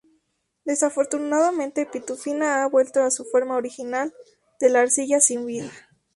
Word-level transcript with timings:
Desafortunadamente, 0.65 1.85
Pitufina 1.85 2.63
ha 2.63 2.67
vuelto 2.67 3.03
a 3.03 3.11
su 3.11 3.23
forma 3.23 3.55
original 3.55 4.11
de 4.59 4.69
la 4.71 4.79
arcilla 4.79 5.19
sin 5.19 5.45
vida. 5.45 5.69